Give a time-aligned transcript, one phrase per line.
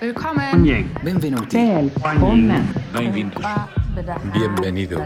[0.00, 0.64] Willkommen.
[1.04, 1.56] Benvenuti.
[4.32, 4.98] Bienvenido.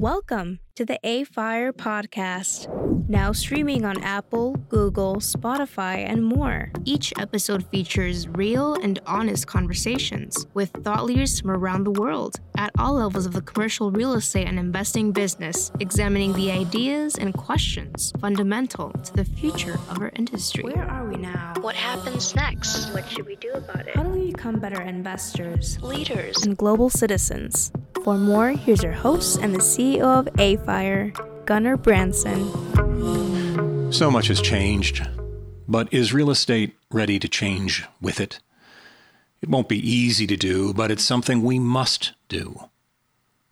[0.00, 2.66] Welcome to the AFIRE podcast,
[3.12, 6.72] now streaming on Apple, Google, Spotify, and more.
[6.86, 12.70] Each episode features real and honest conversations with thought leaders from around the world at
[12.78, 18.14] all levels of the commercial real estate and investing business, examining the ideas and questions
[18.18, 20.64] fundamental to the future of our industry.
[20.64, 21.52] Where are we now?
[21.60, 22.94] What happens next?
[22.94, 23.94] What should we do about it?
[23.94, 27.72] How do we become better investors, leaders, and global citizens?
[28.04, 31.12] For more, here's your host and the CEO of AFIRE,
[31.44, 32.71] Gunnar Branson.
[33.92, 35.06] So much has changed,
[35.68, 38.40] but is real estate ready to change with it?
[39.42, 42.70] It won't be easy to do, but it's something we must do.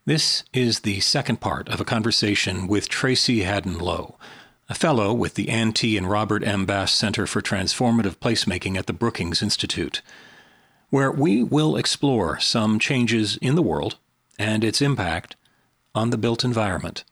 [0.06, 4.16] This is the second part of a conversation with Tracy Hadden Loh,
[4.70, 6.64] a fellow with the Anne and Robert M.
[6.64, 10.00] Bass Center for Transformative Placemaking at the Brookings Institute,
[10.88, 13.98] where we will explore some changes in the world
[14.38, 15.36] and its impact
[15.94, 17.04] on the built environment.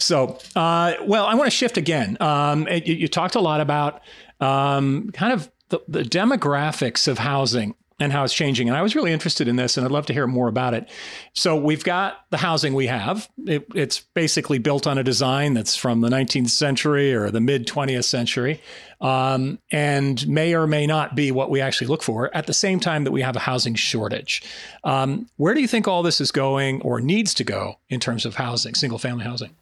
[0.00, 2.16] So, uh, well, I want to shift again.
[2.20, 4.00] Um, you, you, talked a lot about
[4.40, 8.68] um, kind of the, the demographics of housing and how it's changing.
[8.68, 10.88] And I was really interested in this, and I'd love to hear more about it.
[11.32, 13.28] So we've got the housing we have.
[13.44, 17.66] It, it's basically built on a design that's from the 19th century or the mid
[17.66, 18.60] 20th century,
[19.00, 22.34] um, and may or may not be what we actually look for.
[22.36, 24.44] At the same time that we have a housing shortage,
[24.84, 28.24] um, where do you think all this is going or needs to go in terms
[28.24, 29.56] of housing, single family housing?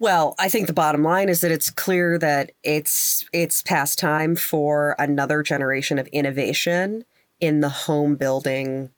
[0.00, 4.36] Well, I think the bottom line is that it's clear that it's it's past time
[4.36, 7.04] for another generation of innovation
[7.40, 8.90] in the home building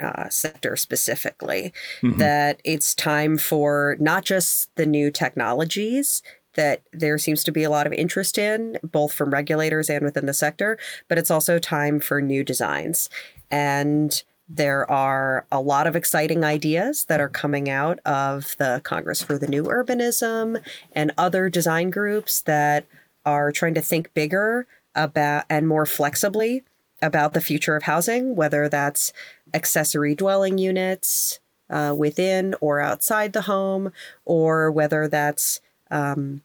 [0.00, 1.72] uh, sector specifically.
[2.02, 2.18] Mm-hmm.
[2.18, 6.22] That it's time for not just the new technologies
[6.54, 10.26] that there seems to be a lot of interest in, both from regulators and within
[10.26, 13.08] the sector, but it's also time for new designs.
[13.50, 19.22] And there are a lot of exciting ideas that are coming out of the Congress
[19.22, 20.62] for the New Urbanism
[20.92, 22.86] and other design groups that
[23.26, 26.64] are trying to think bigger about and more flexibly
[27.02, 29.12] about the future of housing, whether that's
[29.52, 31.40] accessory dwelling units
[31.70, 33.92] uh, within or outside the home,
[34.24, 36.42] or whether that's um,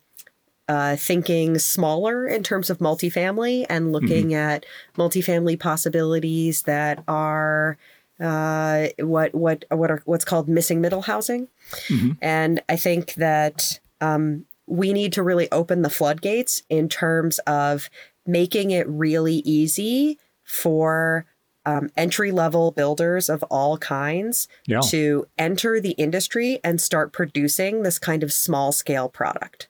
[0.68, 4.34] uh, thinking smaller in terms of multifamily and looking mm-hmm.
[4.34, 4.66] at
[4.97, 7.78] multifamily possibilities that are
[8.19, 11.47] uh, what what what are what's called missing middle housing,
[11.88, 12.12] mm-hmm.
[12.22, 17.90] and I think that um, we need to really open the floodgates in terms of
[18.25, 21.25] making it really easy for
[21.66, 24.81] um, entry level builders of all kinds yeah.
[24.81, 29.69] to enter the industry and start producing this kind of small scale product.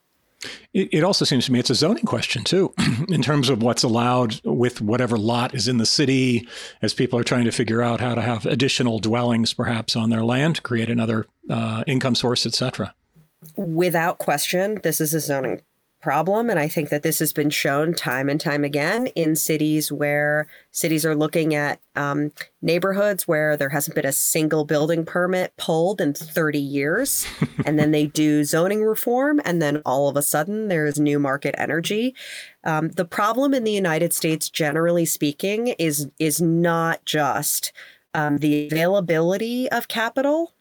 [0.72, 2.74] It, also seems to me it's a zoning question too,
[3.08, 6.48] in terms of what's allowed with whatever lot is in the city,
[6.82, 10.24] as people are trying to figure out how to have additional dwellings perhaps on their
[10.24, 12.94] land, create another uh, income source, etc.
[13.56, 15.62] Without question, this is a zoning
[16.04, 16.50] problem.
[16.50, 20.46] And I think that this has been shown time and time again in cities where
[20.70, 26.02] cities are looking at um, neighborhoods where there hasn't been a single building permit pulled
[26.02, 27.26] in 30 years.
[27.64, 29.40] and then they do zoning reform.
[29.46, 32.14] And then all of a sudden there's new market energy.
[32.64, 37.72] Um, the problem in the United States, generally speaking, is, is not just
[38.12, 40.52] um, the availability of capital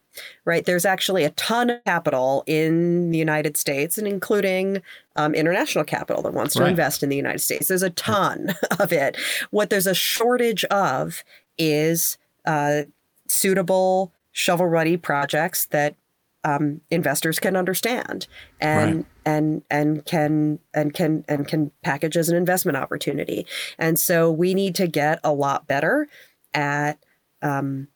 [0.45, 0.65] right?
[0.65, 4.81] There's actually a ton of capital in the United States and including
[5.15, 6.69] um, international capital that wants to right.
[6.69, 7.67] invest in the United States.
[7.67, 9.17] There's a ton of it.
[9.51, 11.23] What there's a shortage of
[11.57, 12.83] is uh,
[13.27, 15.95] suitable shovel ready projects that
[16.43, 18.27] um, investors can understand
[18.59, 19.05] and right.
[19.25, 23.45] and and can and can and can package as an investment opportunity.
[23.77, 26.07] And so we need to get a lot better
[26.53, 26.99] at
[27.41, 27.87] um,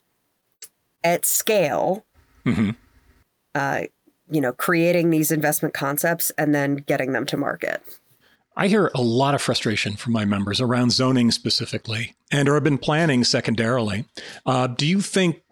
[1.03, 2.05] at scale
[2.45, 2.71] mm-hmm.
[3.53, 3.83] uh,
[4.29, 7.81] you know, creating these investment concepts and then getting them to market.
[8.55, 13.23] I hear a lot of frustration from my members around zoning specifically and urban planning
[13.23, 14.05] secondarily.
[14.47, 15.43] Uh, do you think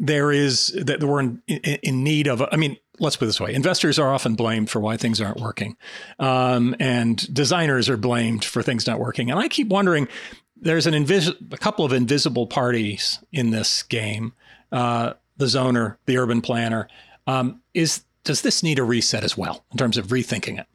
[0.00, 3.54] there is that we're in, in, need of, I mean, let's put it this way
[3.54, 5.76] investors are often blamed for why things aren't working,
[6.18, 9.30] um, and designers are blamed for things not working.
[9.30, 10.08] And I keep wondering
[10.56, 14.32] there's an invis- a couple of invisible parties in this game.
[14.72, 16.88] Uh, the zoner, the urban planner.
[17.26, 20.66] Um, is does this need a reset as well in terms of rethinking it?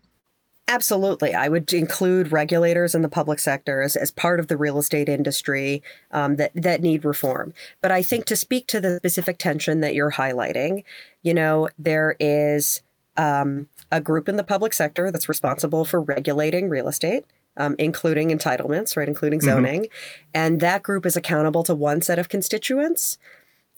[0.67, 1.35] Absolutely.
[1.35, 5.07] I would include regulators in the public sector as, as part of the real estate
[5.07, 7.53] industry um, that, that need reform.
[7.81, 10.83] But I think to speak to the specific tension that you're highlighting,
[11.21, 12.81] you know, there is
[13.15, 17.25] um, a group in the public sector that's responsible for regulating real estate.
[17.57, 19.83] Um, including entitlements, right, including zoning.
[19.83, 20.29] Mm-hmm.
[20.33, 23.17] And that group is accountable to one set of constituents.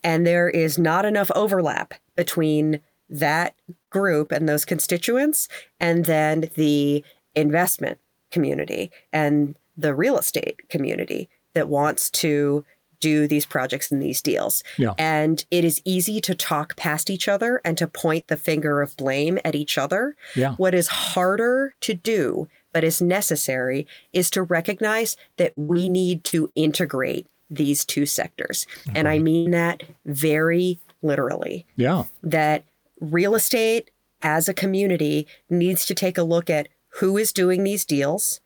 [0.04, 3.56] And there is not enough overlap between that
[3.90, 5.48] group and those constituents
[5.80, 7.04] and then the
[7.36, 8.00] investment
[8.32, 12.66] community and the real estate community that wants to
[13.00, 14.64] do these projects and these deals.
[14.78, 14.94] Yeah.
[14.98, 18.98] And it is easy to talk past each other and to point the finger of
[18.98, 20.16] blame at each other.
[20.36, 20.54] Yeah.
[20.56, 26.52] What is harder to do, but is necessary, is to recognize that we need to
[26.56, 28.66] integrate these two sectors.
[28.82, 28.98] Mm-hmm.
[28.98, 31.66] And I mean that very literally.
[31.76, 32.06] Yeah.
[32.24, 32.64] That
[33.00, 33.92] real estate
[34.22, 36.68] as a community needs to take a look at
[37.00, 38.40] who is doing these deals,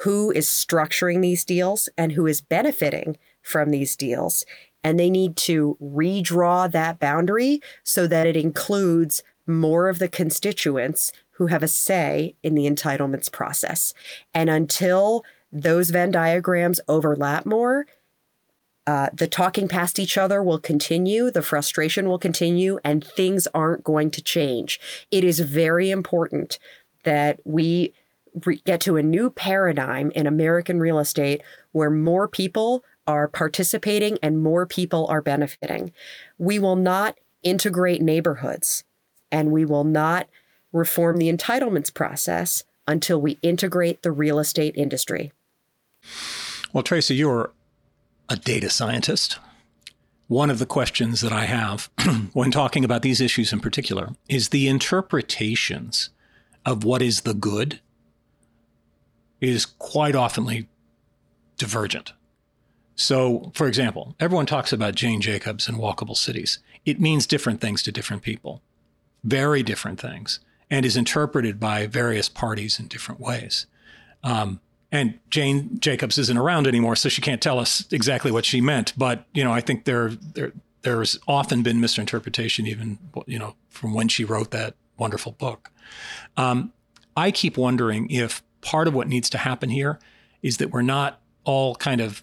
[0.00, 4.44] who is structuring these deals, and who is benefiting from these deals.
[4.84, 11.12] And they need to redraw that boundary so that it includes more of the constituents
[11.32, 13.92] who have a say in the entitlements process.
[14.32, 17.86] And until those Venn diagrams overlap more,
[18.86, 23.82] uh, the talking past each other will continue, the frustration will continue, and things aren't
[23.82, 24.78] going to change.
[25.10, 26.58] It is very important
[27.02, 27.92] that we
[28.44, 31.42] re- get to a new paradigm in American real estate
[31.72, 35.92] where more people are participating and more people are benefiting.
[36.38, 38.84] We will not integrate neighborhoods
[39.30, 40.28] and we will not
[40.72, 45.32] reform the entitlements process until we integrate the real estate industry.
[46.72, 47.50] Well, Tracy, you're
[48.28, 49.38] a data scientist.
[50.28, 51.88] One of the questions that I have
[52.32, 56.10] when talking about these issues in particular is the interpretations
[56.64, 57.80] of what is the good
[59.40, 60.66] is quite oftenly
[61.58, 62.12] divergent.
[62.96, 66.58] So, for example, everyone talks about Jane Jacobs and walkable cities.
[66.84, 68.62] It means different things to different people,
[69.22, 70.40] very different things,
[70.70, 73.66] and is interpreted by various parties in different ways.
[74.24, 74.60] Um,
[74.92, 78.92] and Jane Jacobs isn't around anymore, so she can't tell us exactly what she meant.
[78.96, 80.52] But you know, I think there there
[80.82, 85.70] there's often been misinterpretation, even you know, from when she wrote that wonderful book.
[86.36, 86.72] Um,
[87.16, 89.98] I keep wondering if part of what needs to happen here
[90.42, 92.22] is that we're not all kind of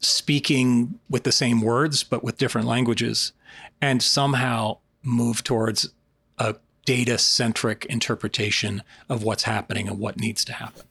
[0.00, 3.32] speaking with the same words but with different languages
[3.80, 5.90] and somehow move towards
[6.38, 6.56] a
[6.86, 10.84] data centric interpretation of what's happening and what needs to happen.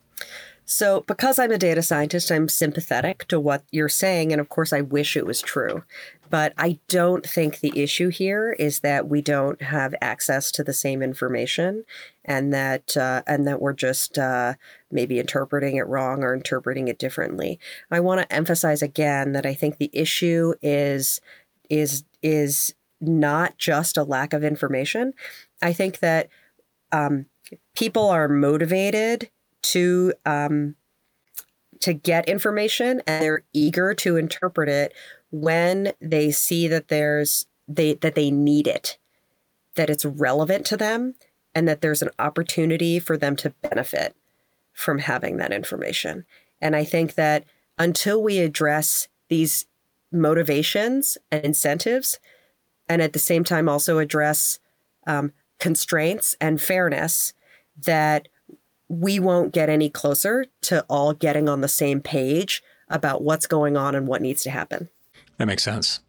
[0.72, 4.32] So, because I'm a data scientist, I'm sympathetic to what you're saying.
[4.32, 5.82] And of course, I wish it was true.
[6.30, 10.72] But I don't think the issue here is that we don't have access to the
[10.72, 11.86] same information
[12.24, 14.54] and that, uh, and that we're just uh,
[14.92, 17.60] maybe interpreting it wrong or interpreting it differently.
[17.90, 21.20] I want to emphasize again that I think the issue is,
[21.72, 25.14] is, is not just a lack of information.
[25.64, 26.30] I think that
[26.92, 27.26] um,
[27.76, 30.76] people are motivated to um,
[31.80, 34.94] to get information and they're eager to interpret it
[35.32, 38.98] when they see that there's they that they need it
[39.76, 41.16] that it's relevant to them
[41.56, 44.16] and that there's an opportunity for them to benefit
[44.74, 46.26] from having that information.
[46.62, 47.46] And i think that
[47.78, 49.66] until we address these
[50.12, 52.20] motivations and incentives
[52.88, 54.60] and at the same time also address
[55.06, 57.34] um, constraints and fairness
[57.78, 58.28] that
[58.90, 63.78] we won't get any closer to all getting on the same page about what's going
[63.78, 64.90] on and what needs to happen.
[65.38, 66.02] That makes sense.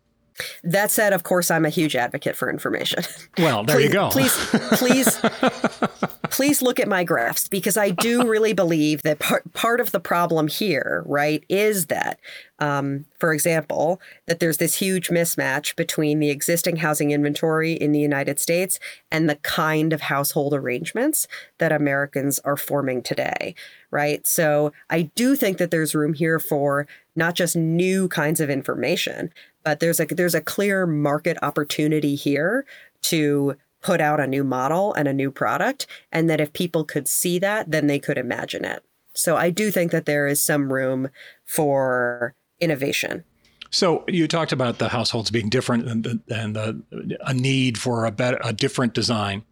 [0.65, 3.05] That said, of course, I'm a huge advocate for information.
[3.39, 4.09] Well, there please, you go.
[4.11, 4.35] please,
[4.73, 5.21] please,
[6.31, 10.01] please look at my graphs because I do really believe that part part of the
[10.01, 12.19] problem here, right, is that,
[12.59, 18.01] um, for example, that there's this huge mismatch between the existing housing inventory in the
[18.01, 18.79] United States
[19.11, 21.27] and the kind of household arrangements
[21.59, 23.55] that Americans are forming today,
[23.91, 24.27] right?
[24.27, 29.33] So I do think that there's room here for not just new kinds of information,
[29.65, 32.65] but there's a there's a clear market opportunity here
[33.03, 37.09] to put out a new model and a new product and that if people could
[37.09, 38.85] see that then they could imagine it.
[39.15, 41.09] So i do think that there is some room
[41.45, 43.25] for innovation.
[43.73, 48.11] So you talked about the households being different and, and the, a need for a
[48.11, 49.45] better a different design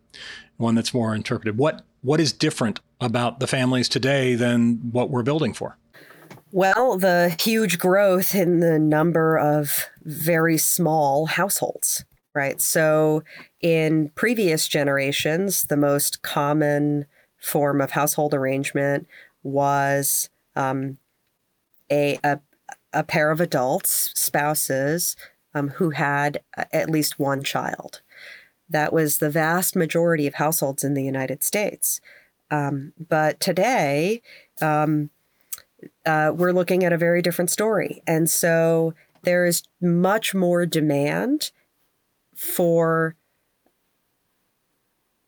[0.56, 1.56] one that's more interpretive.
[1.56, 5.76] what what is different about the families today than what we're building for?
[6.50, 12.04] Well, the huge growth in the number of very small households,
[12.38, 12.60] right?
[12.60, 13.24] So,
[13.60, 19.08] in previous generations, the most common form of household arrangement
[19.42, 20.98] was um,
[21.90, 22.38] a, a,
[22.92, 25.16] a pair of adults, spouses,
[25.52, 26.40] um, who had
[26.72, 28.02] at least one child.
[28.70, 32.00] that was the vast majority of households in the United States.
[32.50, 34.22] Um, but today,
[34.60, 35.10] um,
[36.04, 38.02] uh, we're looking at a very different story.
[38.06, 41.50] And so there is much more demand
[42.38, 43.16] for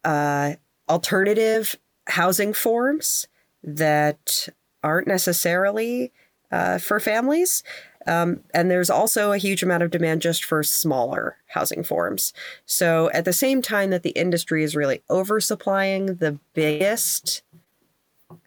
[0.04, 0.52] uh,
[0.88, 1.76] alternative
[2.06, 3.26] housing forms
[3.64, 4.48] that
[4.84, 6.12] aren't necessarily
[6.52, 7.64] uh, for families.
[8.06, 12.32] Um, and there's also a huge amount of demand just for smaller housing forms.
[12.64, 17.42] So at the same time that the industry is really oversupplying the biggest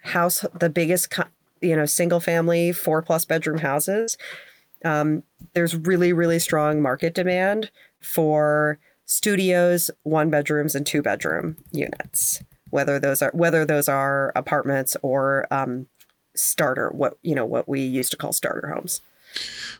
[0.03, 1.13] house, the biggest
[1.61, 4.17] you know single family four plus bedroom houses,
[4.83, 5.23] um,
[5.53, 7.71] there's really really strong market demand
[8.01, 12.43] for studios, one bedrooms, and two bedroom units.
[12.69, 15.87] Whether those are whether those are apartments or um,
[16.35, 19.01] starter, what you know what we used to call starter homes.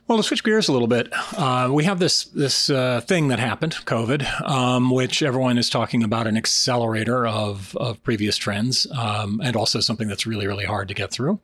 [0.06, 3.38] Well, to switch gears a little bit, uh, we have this this uh, thing that
[3.38, 9.40] happened, COVID, um, which everyone is talking about an accelerator of of previous trends, um,
[9.42, 11.40] and also something that's really really hard to get through.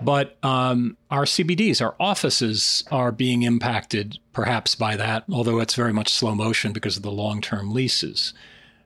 [0.00, 5.92] But um, our CBDs, our offices, are being impacted perhaps by that, although it's very
[5.92, 8.32] much slow motion because of the long term leases.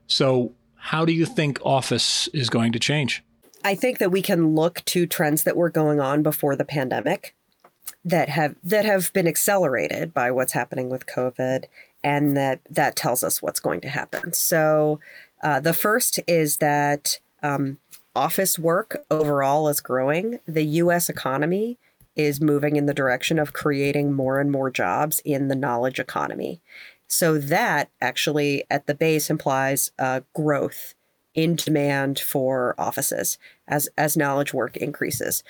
[0.09, 3.23] So, how do you think office is going to change?
[3.62, 7.35] I think that we can look to trends that were going on before the pandemic
[8.04, 11.64] that have that have been accelerated by what's happening with COVID,
[12.02, 14.32] and that that tells us what's going to happen.
[14.32, 15.00] So,
[15.42, 17.78] uh, the first is that um,
[18.14, 20.40] office work overall is growing.
[20.46, 21.08] The U.S.
[21.08, 21.78] economy
[22.16, 26.61] is moving in the direction of creating more and more jobs in the knowledge economy.
[27.06, 30.94] So that actually, at the base, implies uh, growth
[31.34, 35.42] in demand for offices as as knowledge work increases.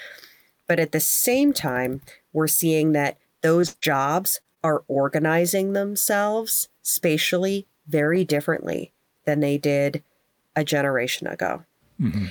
[0.67, 2.01] But at the same time,
[2.35, 8.93] we're seeing that those jobs are organizing themselves spatially very differently
[9.25, 10.03] than they did
[10.55, 11.65] a generation ago.
[12.01, 12.27] Mm-hmm.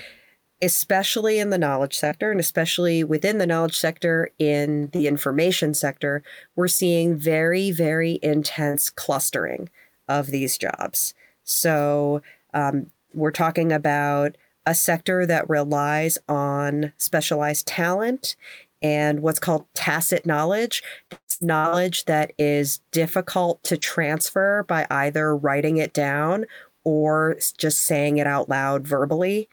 [0.61, 6.23] Especially in the knowledge sector, and especially within the knowledge sector in the information sector,
[6.55, 9.69] we're seeing very, very intense clustering
[10.07, 11.13] of these jobs.
[11.43, 12.21] So,
[12.53, 18.35] um, we're talking about a sector that relies on specialized talent
[18.83, 20.83] and what's called tacit knowledge.
[21.11, 26.45] It's knowledge that is difficult to transfer by either writing it down
[26.83, 29.47] or just saying it out loud verbally.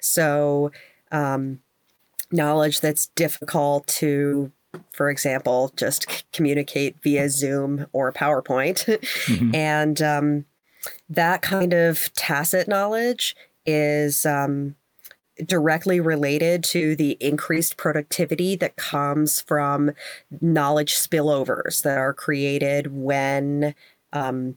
[0.00, 0.72] So,
[1.12, 1.60] um,
[2.30, 4.52] knowledge that's difficult to,
[4.92, 8.84] for example, just communicate via Zoom or PowerPoint.
[8.84, 9.54] Mm-hmm.
[9.54, 10.44] and um,
[11.08, 14.74] that kind of tacit knowledge is um,
[15.46, 19.92] directly related to the increased productivity that comes from
[20.40, 23.74] knowledge spillovers that are created when
[24.12, 24.56] um,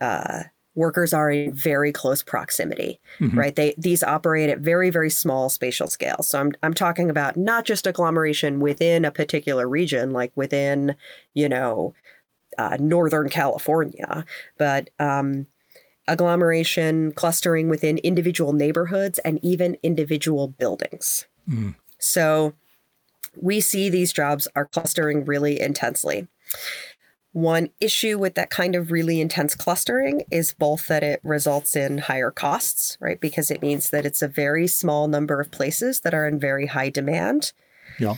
[0.00, 0.44] uh,
[0.74, 3.36] workers are in very close proximity mm-hmm.
[3.36, 7.36] right they these operate at very very small spatial scales so I'm, I'm talking about
[7.36, 10.94] not just agglomeration within a particular region like within
[11.34, 11.94] you know
[12.58, 14.24] uh, northern california
[14.56, 15.46] but um,
[16.08, 21.26] agglomeration, clustering within individual neighborhoods, and even individual buildings.
[21.48, 21.76] Mm.
[21.98, 22.54] So
[23.36, 26.26] we see these jobs are clustering really intensely.
[27.32, 31.98] One issue with that kind of really intense clustering is both that it results in
[31.98, 33.20] higher costs, right?
[33.20, 36.66] Because it means that it's a very small number of places that are in very
[36.66, 37.52] high demand.
[38.00, 38.16] Yeah.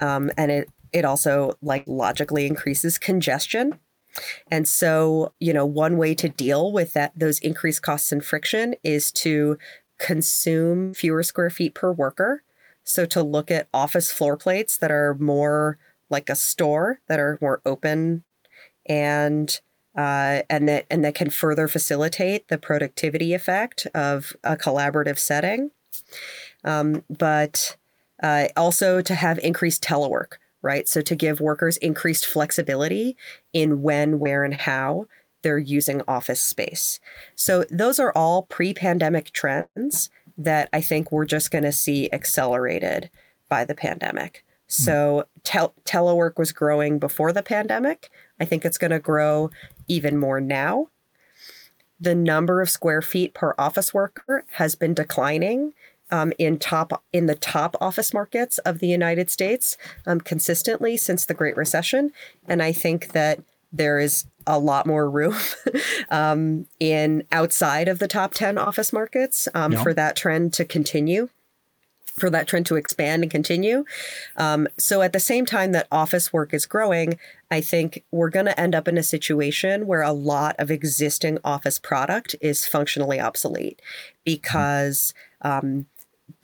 [0.00, 3.78] Um, and it it also like logically increases congestion
[4.50, 8.74] and so, you know, one way to deal with that those increased costs and friction
[8.82, 9.58] is to
[9.98, 12.42] consume fewer square feet per worker.
[12.84, 15.78] So to look at office floor plates that are more
[16.10, 18.24] like a store that are more open
[18.86, 19.60] and
[19.96, 25.70] uh, and that and that can further facilitate the productivity effect of a collaborative setting.
[26.64, 27.76] Um, but
[28.22, 30.88] uh, also to have increased telework right?
[30.88, 33.16] So to give workers increased flexibility
[33.52, 35.06] in when, where, and how
[35.42, 36.98] they're using office space.
[37.36, 42.10] So those are all pre pandemic trends that I think we're just going to see
[42.12, 43.10] accelerated
[43.48, 44.42] by the pandemic.
[44.68, 44.82] Hmm.
[44.82, 48.08] So tel- telework was growing before the pandemic.
[48.40, 49.50] I think it's going to grow
[49.86, 50.88] even more now.
[52.00, 55.74] The number of square feet per office worker has been declining
[56.10, 61.24] um, in top in the top office markets of the United States um, consistently since
[61.24, 62.12] the Great Recession,
[62.46, 63.40] and I think that
[63.72, 65.34] there is a lot more room
[66.10, 69.82] um, in outside of the top ten office markets um, yeah.
[69.82, 71.28] for that trend to continue.
[72.14, 73.84] for that trend to expand and continue.
[74.36, 77.18] Um, so at the same time that office work is growing,
[77.50, 81.38] I think we're going to end up in a situation where a lot of existing
[81.42, 83.82] office product is functionally obsolete
[84.24, 85.86] because um,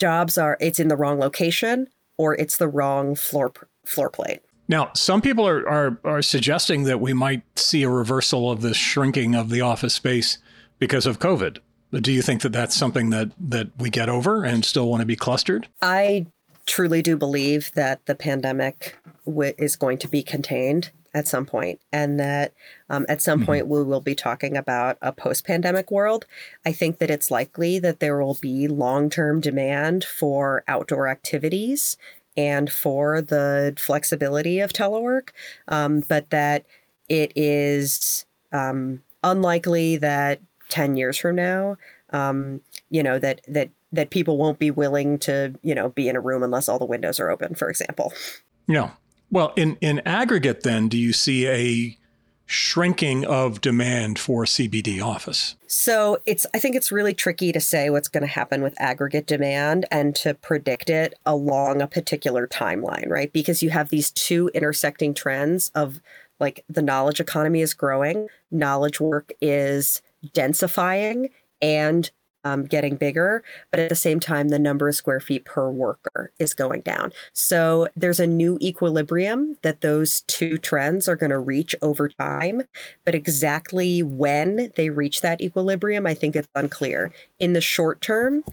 [0.00, 3.52] jobs are it's in the wrong location or it's the wrong floor
[3.84, 4.40] floor plate.
[4.68, 8.74] Now, some people are, are are suggesting that we might see a reversal of the
[8.74, 10.38] shrinking of the office space
[10.78, 11.58] because of COVID.
[11.90, 15.00] But do you think that that's something that that we get over and still want
[15.00, 15.68] to be clustered?
[15.82, 16.26] I
[16.66, 21.80] truly do believe that the pandemic w- is going to be contained at some point,
[21.92, 22.54] and that
[22.88, 23.46] um, at some mm-hmm.
[23.46, 26.26] point we will be talking about a post-pandemic world.
[26.64, 31.96] I think that it's likely that there will be long-term demand for outdoor activities
[32.36, 35.30] and for the flexibility of telework,
[35.68, 36.64] um, but that
[37.08, 41.76] it is um, unlikely that 10 years from now
[42.12, 46.16] um, you know that that that people won't be willing to you know be in
[46.16, 48.12] a room unless all the windows are open for example
[48.66, 48.90] yeah
[49.30, 51.96] well in in aggregate then do you see a
[52.50, 55.54] shrinking of demand for CBD office?
[55.68, 59.28] So it's I think it's really tricky to say what's going to happen with aggregate
[59.28, 63.32] demand and to predict it along a particular timeline, right?
[63.32, 66.00] Because you have these two intersecting trends of
[66.40, 70.02] like the knowledge economy is growing, knowledge work is
[70.34, 71.30] densifying
[71.62, 72.10] and
[72.44, 76.32] um, getting bigger, but at the same time, the number of square feet per worker
[76.38, 77.12] is going down.
[77.32, 82.62] So there's a new equilibrium that those two trends are going to reach over time.
[83.04, 87.12] But exactly when they reach that equilibrium, I think it's unclear.
[87.38, 88.44] In the short term,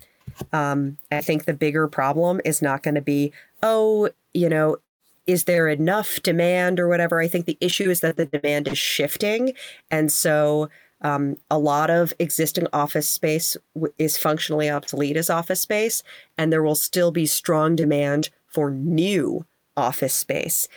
[0.53, 3.32] um, I think the bigger problem is not going to be,
[3.63, 4.77] oh, you know,
[5.25, 7.20] is there enough demand or whatever?
[7.20, 9.53] I think the issue is that the demand is shifting.
[9.91, 10.70] And so,
[11.01, 16.04] um, a lot of existing office space w- is functionally obsolete as office space,
[16.38, 20.68] and there will still be strong demand for new office space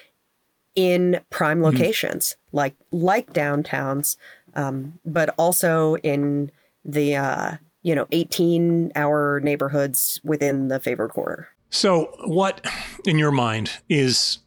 [0.75, 1.77] in prime mm-hmm.
[1.77, 4.17] locations like like downtowns,
[4.55, 6.51] um, but also in
[6.85, 11.49] the uh, you know 18 hour neighborhoods within the favored quarter.
[11.71, 12.67] So, what
[13.07, 14.39] in your mind is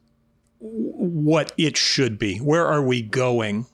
[0.59, 2.37] what it should be?
[2.37, 3.65] Where are we going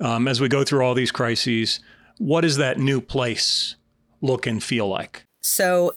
[0.00, 1.80] um, as we go through all these crises,
[2.18, 3.76] what does that new place
[4.20, 5.26] look and feel like?
[5.40, 5.94] So,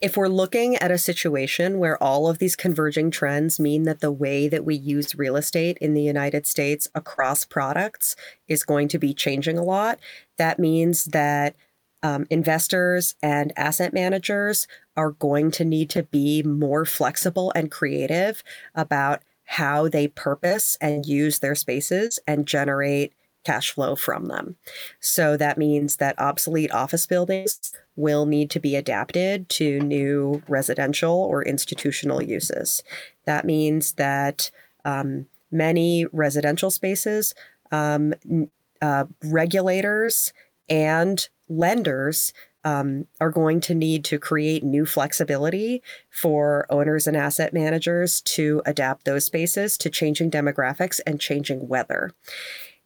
[0.00, 4.10] if we're looking at a situation where all of these converging trends mean that the
[4.10, 8.16] way that we use real estate in the United States across products
[8.48, 9.98] is going to be changing a lot,
[10.38, 11.54] that means that
[12.02, 18.42] um, investors and asset managers are going to need to be more flexible and creative
[18.74, 23.12] about how they purpose and use their spaces and generate
[23.44, 24.56] cash flow from them.
[25.00, 31.14] So that means that obsolete office buildings will need to be adapted to new residential
[31.14, 32.82] or institutional uses.
[33.24, 34.50] That means that
[34.84, 37.34] um, many residential spaces,
[37.72, 38.14] um,
[38.82, 40.32] uh, regulators,
[40.68, 42.32] and lenders
[42.64, 48.62] um, are going to need to create new flexibility for owners and asset managers to
[48.66, 52.12] adapt those spaces to changing demographics and changing weather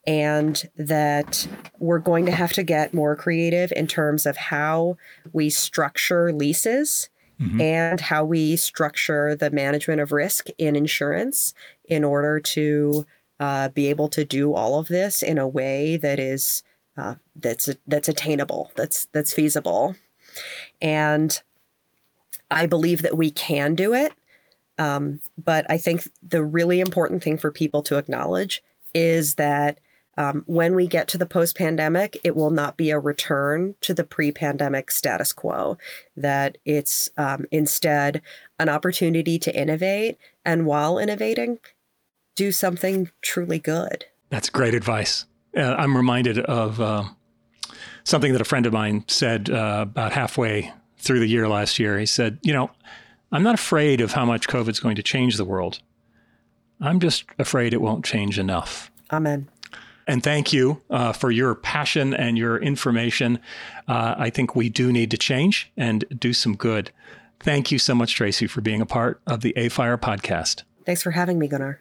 [0.06, 1.46] and that
[1.78, 4.96] we're going to have to get more creative in terms of how
[5.32, 7.08] we structure leases
[7.40, 7.60] mm-hmm.
[7.60, 11.54] and how we structure the management of risk in insurance
[11.86, 13.06] in order to
[13.40, 16.62] uh, be able to do all of this in a way that is
[16.96, 19.96] uh, that's that's attainable, that's that's feasible,
[20.80, 21.42] and
[22.50, 24.12] I believe that we can do it.
[24.78, 28.62] Um, but I think the really important thing for people to acknowledge
[28.94, 29.78] is that
[30.16, 33.94] um, when we get to the post pandemic, it will not be a return to
[33.94, 35.78] the pre pandemic status quo,
[36.16, 38.22] that it's um, instead
[38.58, 40.18] an opportunity to innovate.
[40.44, 41.58] And while innovating,
[42.36, 44.06] do something truly good.
[44.30, 45.26] That's great advice.
[45.56, 47.04] Uh, I'm reminded of uh,
[48.04, 51.98] something that a friend of mine said uh, about halfway through the year last year.
[51.98, 52.70] He said, You know,
[53.30, 55.80] I'm not afraid of how much COVID's going to change the world.
[56.80, 58.90] I'm just afraid it won't change enough.
[59.12, 59.48] Amen.
[60.06, 63.38] And thank you uh, for your passion and your information.
[63.88, 66.90] Uh, I think we do need to change and do some good.
[67.40, 70.62] Thank you so much, Tracy, for being a part of the AFIRE podcast.
[70.86, 71.80] Thanks for having me, Gunnar.